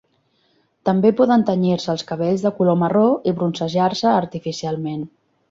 També 0.89 1.11
poden 1.19 1.43
tenyir-se 1.49 1.91
els 1.93 2.05
cabells 2.13 2.47
de 2.47 2.53
color 2.61 2.79
marró 2.85 3.05
i 3.29 3.35
bronzejar-se 3.43 4.11
artificialment. 4.17 5.07